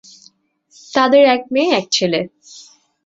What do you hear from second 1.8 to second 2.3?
ছেলে।